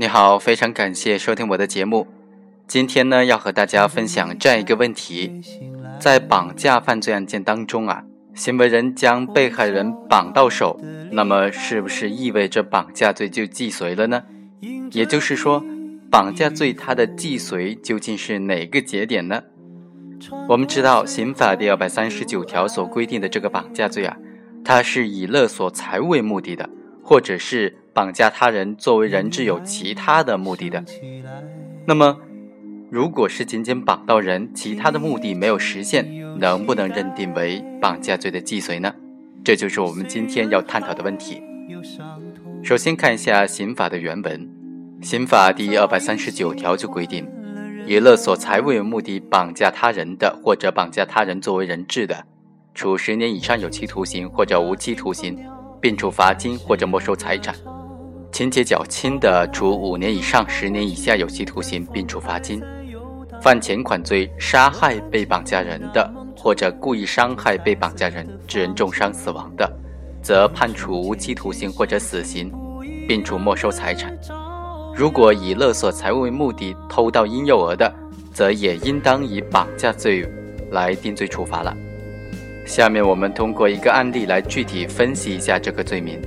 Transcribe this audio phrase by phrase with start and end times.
[0.00, 2.06] 你好，非常感谢收听我的节目。
[2.68, 5.42] 今天呢，要和大家分享这样一个问题：
[5.98, 14.22] 在绑架犯罪案件当中啊，行为人将被害人绑到手，那么是不是意味着绑架罪就既遂了呢？
[14.92, 15.64] 也就是说，
[16.08, 19.42] 绑架罪它的既遂究竟是哪个节点呢？
[20.48, 24.16] 我们知道，刑法第二百三十九条所规定的这个绑架罪啊，
[24.64, 26.70] 它是以勒索财物为目的的，
[27.02, 27.76] 或者是。
[27.98, 30.84] 绑架他人作为人质有其他的目的的，
[31.84, 32.16] 那么，
[32.92, 36.06] 如果是仅仅绑到人，其他的目的没有实现，
[36.38, 38.94] 能不能认定为绑架罪的既遂呢？
[39.42, 41.42] 这就是我们今天要探讨的问题。
[42.62, 44.48] 首先看一下刑法的原文，
[45.02, 47.26] 刑法第二百三十九条就规定，
[47.84, 52.24] 以勒索财物为目的绑架他人的，或者绑架他人作为人质的，
[52.74, 55.36] 处十年以上有期徒刑或者无期徒刑，
[55.80, 57.52] 并处罚金或者没收财产。
[58.38, 62.60] 情节较轻的，处五年以上十年以下有期徒刑，并处罚金；
[63.42, 69.68] 犯前款罪杀害被绑架人的，或者故意伤害被绑架人，致人重伤死亡的，
[70.22, 72.48] 则判处无期徒刑或者死刑，
[73.08, 74.16] 并处没收财产。
[74.94, 77.92] 如果以勒索财物为目的偷盗婴幼儿的，
[78.32, 80.24] 则也应当以绑架罪
[80.70, 81.76] 来定罪处罚了。
[82.64, 86.22] 下面我们通过一个案例来具体分析一下这个罪名。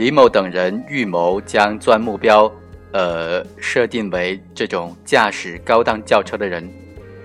[0.00, 2.50] 李某等人预谋将作案目标，
[2.92, 6.66] 呃，设定为这种驾驶高档轿车的人，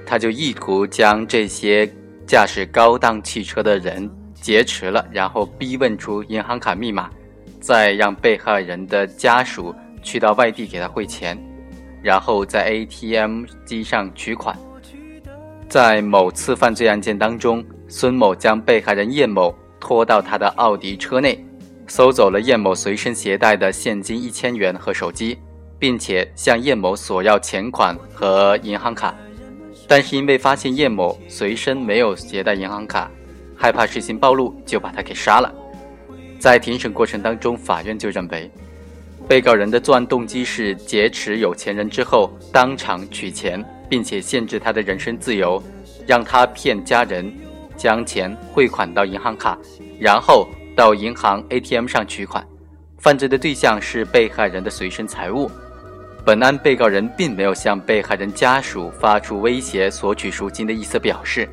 [0.06, 1.90] 他就意图将这些
[2.28, 7.10] 驾驶高档汽车的人劫持了，然后逼问出银行卡密码，
[7.62, 11.42] 再让被害人的家属去到外地给他汇钱，
[12.04, 14.54] 然后在 ATM 机上取款。
[15.70, 21.42] 在某次犯罪案件当中，孙某将被害人叶某拖到他的奥迪车内。
[21.88, 25.38] 搜走了叶某随身携带的现金一千元和手机，
[25.78, 29.16] 并且向叶某索要钱款和银行卡，
[29.88, 33.10] 但是因为发现叶某随身没有携带银行卡，
[33.56, 35.54] 害怕事情暴露，就把他给杀了。
[36.40, 38.50] 在庭审过程当中，法院就认为，
[39.28, 45.62] 被告人的作案动机是劫持有钱人之后当场取钱，并且限制他的人身自由，
[46.08, 47.32] 让他骗家人
[47.78, 49.58] 将钱汇款到银行卡，
[50.00, 50.50] 然后。
[50.76, 52.46] 到银行 ATM 上取款，
[52.98, 55.50] 犯罪的对象是被害人的随身财物。
[56.26, 61.48] 本案被告人并没有向被害人家属发出威胁索取赎金的意思表示。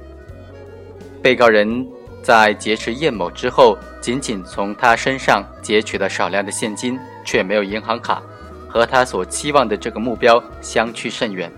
[1.22, 1.86] 被告人
[2.22, 8.22] 在劫持叶某之后，仅仅从他身上劫取了少量的现金，却没有银行卡，
[8.66, 11.52] 和他所期望的这个目标相去甚远。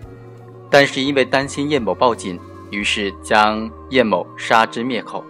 [0.69, 2.39] 但是因为担心叶某报警，
[2.71, 5.25] 于是将叶某杀之灭口，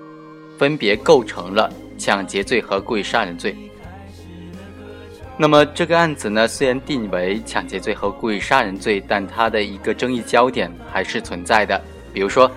[0.59, 1.71] 分别构成了。
[1.97, 3.57] 抢劫罪和故意杀人罪。
[5.37, 11.81] 那么这个案子呢，虽然定为抢劫罪和故意杀人罪，但它的一个争议焦点还是存在的。
[12.13, 12.49] 比如说，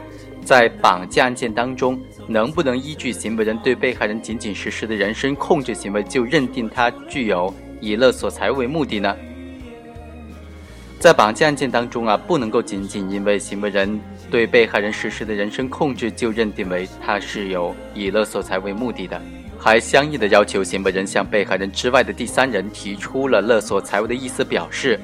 [0.45, 9.15] 在绑架案件当中，能不能依据行为人对被害人仅仅实施的人身控制行为，就认定他具有以勒索财物为目的呢？
[10.99, 13.99] 在绑架案件当中啊，不能够仅仅因为行为人
[14.29, 19.21] 对被害人实施的人身控制，就认定为他是有以勒索财为目的的。
[19.59, 24.99] 还相应的要求行为人向被害人之外的第三人提出了勒索财物的意思表示，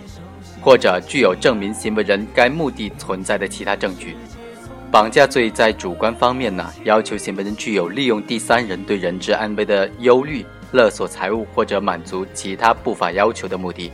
[0.61, 4.15] 或者具有证明行为人该目的存在的其他证据。
[4.91, 13.91] 绑架罪在主观方面呢，要求行为人具有利用第三人对人质安危的忧虑勒索财物或者满足其他不法要求的目的。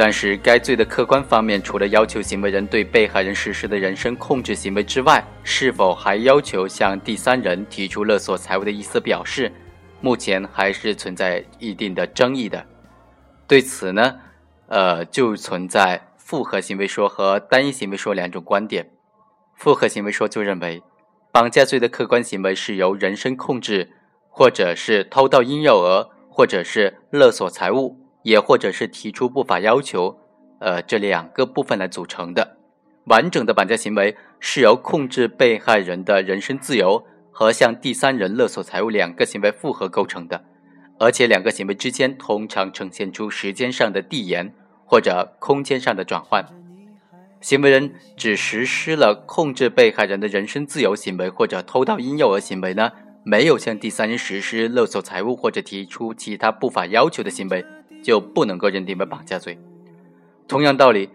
[0.00, 9.50] 但是该罪的客观方面，除了要求行为人对被害人实施的人身控制行为之外，是否还要求向第三人提出勒索财物的意思表示？
[10.00, 12.64] 目前还是存在一定的争议的，
[13.48, 14.14] 对此呢，
[14.68, 18.88] 呃，就存在复合行为说和单一行为说两种观点。
[19.56, 20.80] 复合行为说就认为，
[21.32, 23.90] 绑架罪的客观行为是由人身控制，
[24.28, 27.98] 或者是偷盗婴幼儿，或者是勒索财物，
[28.28, 30.18] 也或者是提出不法要求，
[30.60, 32.56] 呃，这两个部分来组成的。
[33.04, 37.04] 完整的绑架行为是由控制被害人的人身自由。
[37.30, 40.42] 和向第三人勒索财物两个行为复合构成的，
[40.98, 44.52] 而且两个行为之间通常呈现出时间上的递延
[44.84, 46.44] 或者空间上的转换。
[47.40, 52.90] 行为人只实施了控制被害人的人身自由行为或者偷盗婴幼儿行为呢，
[53.22, 57.64] 没有向第三人实施勒索财物或者提出其他不法要求的行为，
[58.08, 59.58] 就不能够认定为绑架罪。
[60.48, 61.10] 同样道理，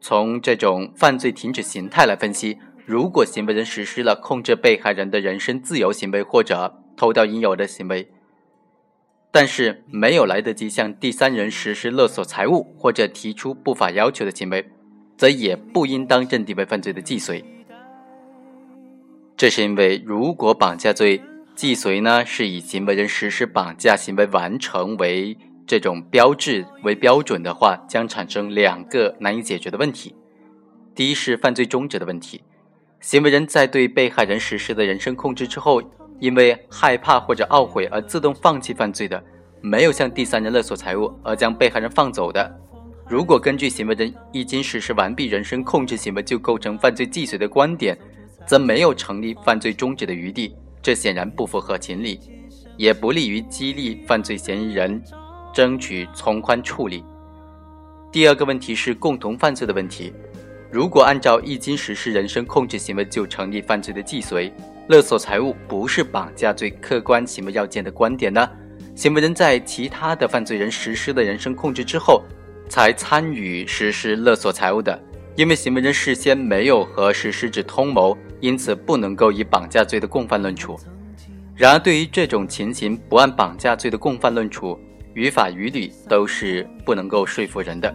[0.00, 2.56] 从这种犯罪停止形态来分析。
[2.86, 8.10] 如果行为人实施了控制被害人的人身自由行为或者偷盗婴幼儿的行为，
[9.30, 14.66] 但是没有来得及向第三人实施勒索财物或者提出不法要求的行为，
[15.18, 17.44] 则也不应当认定为犯罪的既遂。
[19.36, 21.20] 这是因为，如果绑架罪
[21.54, 25.36] 既遂呢，是以行为人实施绑架行为完成为
[25.72, 30.14] 这种标志为标准的话，将产生两个难以解决的问题。
[30.94, 32.42] 第一是犯罪终止的问题，
[33.00, 35.82] 行为人在对被害人实施的人身控制之后。
[36.20, 39.24] 因为害怕或者懊悔而自动放弃犯罪的，
[39.62, 42.54] 没有向第三人勒索财物而将被害人放走的，
[43.08, 47.98] 如果根据行为人已经实施完毕人身控制行为就构成犯罪既遂的观点，
[48.46, 52.20] 则没有成立犯罪终止的余地，这显然不符合情理，
[52.76, 55.02] 也不利于激励犯罪嫌疑人
[55.52, 57.04] 争取从宽处理。
[58.10, 60.12] 第二个问题是共同犯罪的问题，
[60.70, 64.52] 如果按照一经实施人身控制行为就成立犯罪的既遂。
[64.88, 68.48] 勒索财物不是绑架罪客观行为要件的观点呢？
[68.94, 72.22] 行为人在其他的犯罪人实施的人身控制之后，
[72.68, 75.00] 才参与实施勒索财物的，
[75.36, 80.76] 因为行为人事先没有和实施者通谋，因此不能够以绑架罪的共犯论处。
[81.54, 84.78] 然而，对于这种情形，不按绑架罪的共犯论处，
[85.14, 87.94] 于法于理都是不能够说服人的。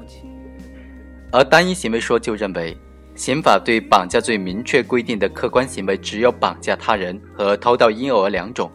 [1.31, 2.77] 而单一行为说就认为。
[3.15, 8.71] 刑法对绑架罪明确规定的客观行为只有绑架他人和偷盗婴幼儿两种，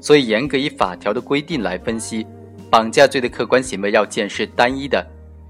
[0.00, 2.26] 所以严格以法条的规定来分析，
[2.68, 5.06] 绑架罪的客观行为要件是单一的，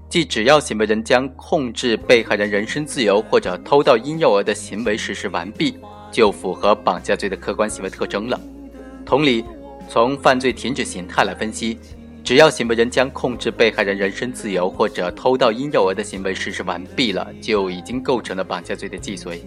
[0.07, 5.79] 即只要行为人将控制被害人人身自由或者偷盗婴幼儿的行为实施完毕，
[6.11, 8.39] 就符合绑架罪的客观行为特征了。
[9.03, 9.43] 同理，
[9.89, 11.79] 从犯罪停止形态来分析。
[12.27, 19.41] 只要行为人将控制被害人人身自由或者偷盗婴幼儿的行为实施完毕了，就已经构成了绑架罪的既遂。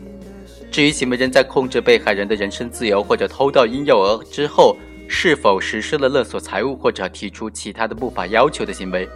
[0.71, 4.79] 至于行为人在控制被害人的人身自由或者偷盗婴幼儿之后，
[5.09, 9.06] 是否实施了勒索财物或者提出其他的不法要求的行为，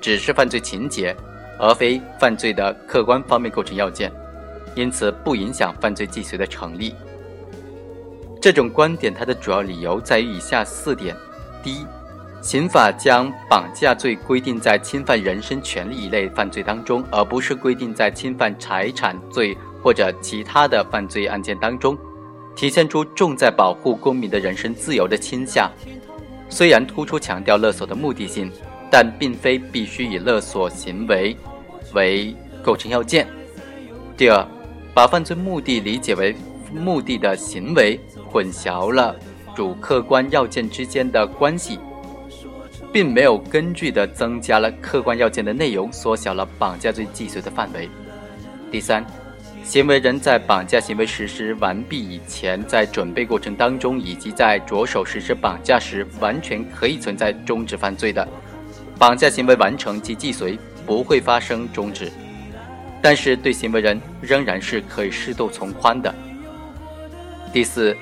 [0.00, 1.12] 只是犯罪情节，
[1.58, 4.12] 而非犯罪的客观方面构成要件，
[4.76, 6.94] 因此不影响犯罪既遂的成立。
[8.40, 11.16] 这种观点它的主要理由在于以下四点：
[11.64, 11.84] 第一。
[12.48, 21.94] 刑法将绑架罪规定在侵犯人身权利一类犯罪当中，而不是规定在侵犯财产罪或者其他的犯罪案件当中，
[22.56, 25.70] 体现出重在保护公民的人身自由的倾向。
[26.48, 28.50] 虽然突出强调勒索的目的性，
[28.90, 31.36] 但并非必须以勒索行为
[31.92, 33.28] 为构成要件。
[34.16, 34.48] 第二，
[34.94, 36.34] 把犯罪目的理解为
[36.72, 38.00] 目的的行为，
[38.32, 39.14] 混淆了
[39.54, 41.78] 主客观要件之间的关系。
[42.92, 47.88] 并没有根据的增加了客观要件的内容，缩小了绑架罪既遂的范围。
[48.70, 49.04] 第三，
[49.62, 58.26] 行为人在绑架行为实施完毕以前，在准备过程当中以及在着手实施绑架时，完全可以存在终止犯罪的。
[58.98, 62.10] 绑架行为完成及既遂不会发生终止，
[63.02, 66.14] 但是对行为人仍然是可以适度从宽的。
[67.52, 67.96] 第四。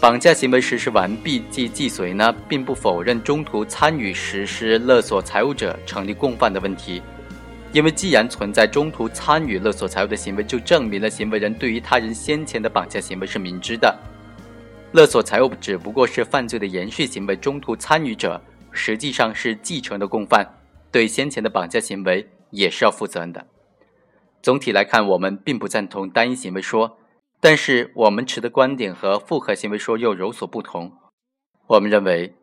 [0.00, 7.02] 绑架行为实施完毕即既遂呢，并不否认中途参与实施勒索财物者成立共犯的问题，
[7.72, 13.92] 因为既然存在中途参与勒索财物的行为，就证明了行为人对于他人先前的绑架行为是明知的。
[14.92, 20.48] 勒索财物只不过是犯罪的延续行为，中途参与者实际上是继承的共犯，
[20.92, 23.44] 对先前的绑架行为也是要负责任的。
[24.40, 26.97] 总体来看，我们并不赞同单一行为说。
[27.40, 30.92] 但是我们持的观点和复合行为说又有所不同。
[31.68, 32.34] 我们认为，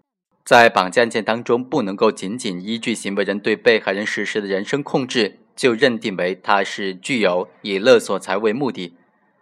[0.45, 8.95] 在绑架案件当中，不能够仅仅依据行为人对被害人实施的人身控制，就认定为他是具有以勒索财物为目的，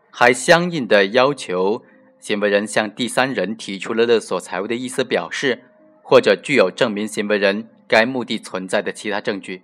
[0.10, 1.84] 还相应的要求
[2.20, 5.64] 行为人向第三人提出了勒索财物的意思表示，
[6.02, 9.62] 或者具有证明行为人该目的存在的其他证据。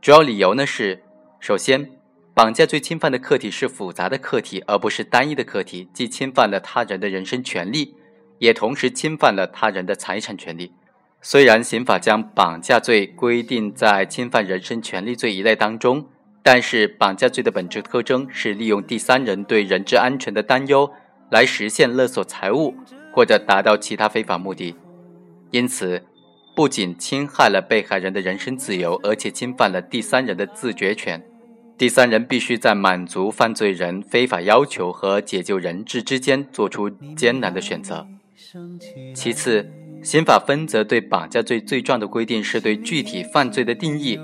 [0.00, 1.02] 主要理由呢是，
[1.40, 1.99] 首先。
[2.32, 7.94] 绑架罪侵犯的客体是复杂的客体，而不是单一的客体，既侵犯了他人的人身权利，
[8.38, 10.72] 也同时侵犯了他人的财产权利。
[11.20, 16.06] 虽然刑法将绑架罪规定在侵犯人身权利罪一类当中，
[16.42, 20.90] 但是绑架罪的本质特征是利用第三人对人质安全的担忧
[21.30, 22.74] 来实现勒索财物
[23.12, 24.74] 或者达到其他非法目的，
[25.50, 26.02] 因此
[26.56, 31.22] 不仅侵害了被害人的人身自由，而且侵犯了第三人的自决权。
[31.80, 38.06] 第三人必须在满足犯罪人非法要求和解救人质之间做出艰难的选择。
[39.14, 39.66] 其次，
[40.02, 44.20] 刑法分则对绑架罪罪状的规定是对具体犯罪的定义，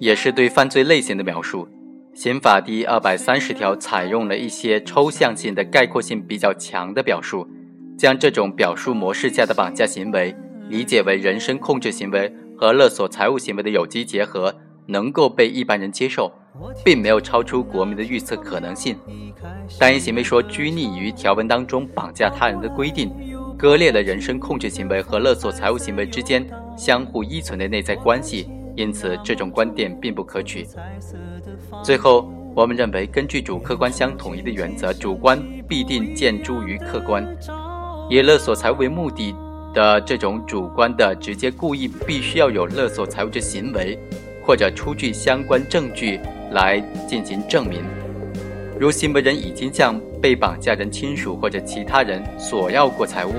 [0.00, 1.68] 也是对犯罪类型的描述。
[2.14, 7.46] 刑法第二百三十条采用了一些抽象性的、概括性比较强的表述，
[7.98, 10.34] 将这种表述模式下的绑架行为
[10.70, 16.30] 理解为人身控制行为和勒索财物行为的有机结合，能够被一般人接受，
[16.84, 18.96] 并没有超出国民的预测可能性。
[19.78, 23.10] 单一行为说拘泥于条文当中绑架他人的规定，
[23.58, 30.66] 割裂了人身控制行为和勒索财物行为之间相互依存的内在关系，因此这种观点并不可取。
[31.82, 37.26] 最后，我们认为，根据主客观相统一的原则，主观必定见诸于客观。
[38.10, 39.34] 以勒索财物为目的
[39.72, 43.98] 的这种主观的直接故意，必须要有勒索财物之行为，
[44.44, 46.20] 或者出具相关证据
[46.52, 47.82] 来进行证明。
[48.78, 53.32] 如行为人已经向被绑架人亲属或者其他人索要过财物，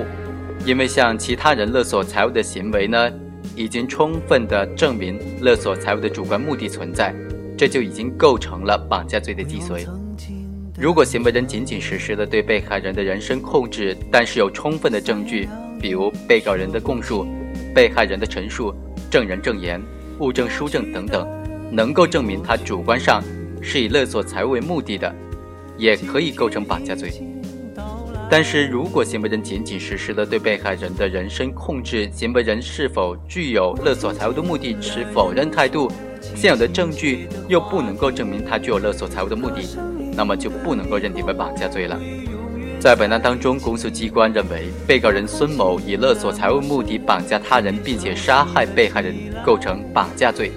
[0.66, 3.12] 因为向其他人勒索财物的行为呢，
[3.56, 7.14] 已经充分的证明勒索财物的主观目的存在，
[7.58, 9.86] 这就已经构成了绑架罪的既遂。
[10.78, 15.48] 如果行为人仅仅实施了对被害人的人身控制，但是有充分的证据，
[15.82, 17.26] 比如被告人的供述、
[17.74, 18.74] 被害人的陈述、
[19.10, 19.82] 证人证言、
[20.20, 21.28] 物证书证等等，
[21.72, 23.24] 能够证明他主观上
[23.62, 25.14] 是以勒索财物为目的的，
[25.78, 27.12] 也可以构成绑架罪。
[28.30, 35.92] 但是如果行为人仅仅实施了对被害人的人身控制，行为人是否具有勒索财物的目的持否认态度，
[36.36, 39.78] 现有的证据又不能够证明他具有勒索财物的目的。
[40.18, 42.00] 那么就不能够认定为绑架罪了。
[42.86, 49.12] 在本案当中，公诉机关认为，被告人孙某以勒索财物目的绑架他人，并且杀害被害人，
[49.44, 50.52] 构成绑架罪。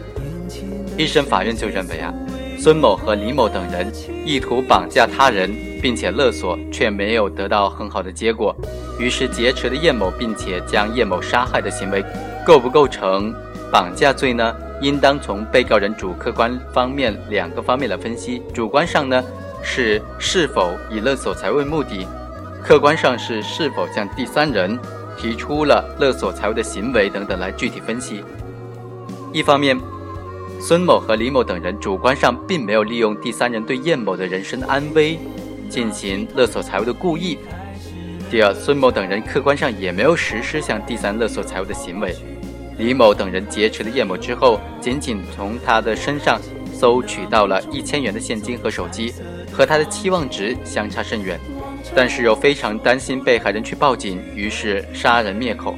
[0.99, 2.13] 一审法院就认为啊，
[2.59, 3.91] 孙某和李某等人
[4.27, 8.55] 意图绑架他人，并且勒索，却没有得到很好的结果，
[9.01, 12.05] 于是劫持了叶某，并且将叶某杀害的行为，
[12.45, 13.35] 构不构成
[13.73, 14.55] 绑架罪呢？
[14.83, 18.43] 应当从被告人主客观方面两个方面来分析。
[18.53, 19.25] 主观上呢？
[19.61, 22.07] 是是否以勒索财物目的，
[22.63, 24.79] 客观上是是否向第三人
[25.17, 28.23] 提出了勒索财物的行为等等来具体分析。
[29.33, 29.79] 一方面，
[30.61, 35.19] 孙某和李某等人主观上并没有利用第三人对叶某的人身安危
[35.69, 37.39] 进行勒索财物的故意；
[38.31, 42.15] 第二，孙某等人客观上也没有实施向第三勒索财物的行为。
[42.77, 46.41] 李某等人劫持了叶某之后，仅仅从他的身上
[46.73, 49.15] 搜取到了一千元的现金和手机。
[49.51, 51.41] 和他的期望值相差甚远，
[51.95, 55.77] 但是又非常担心被害人去报警，于是杀人灭口。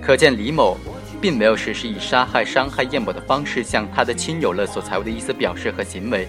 [0.00, 0.76] 可见李某
[1.20, 6.26] 并没有实施以杀害、伤害叶某的方式向他的亲友勒索财物的意思表示和行为。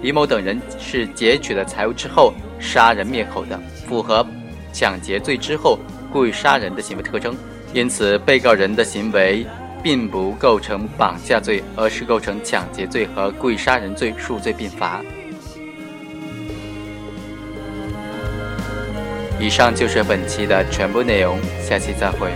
[0.00, 4.26] 李某等人是劫取了财物之后杀人灭口的，符合
[4.72, 5.78] 抢劫罪之后
[6.12, 7.34] 故意杀人的行为特征。
[7.72, 9.46] 因此，被告人的行为
[9.82, 15.02] 并不构成绑架罪，而是构成抢劫罪和故意杀人罪数罪并罚。
[19.44, 22.30] 以上就是本期的全部内容，下期再会。